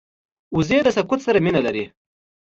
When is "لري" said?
1.67-1.85